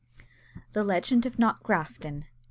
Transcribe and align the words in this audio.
THE 0.73 0.83
LEGEND 0.83 1.27
OF 1.27 1.37
KNOCKGRAFTON. 1.37 2.23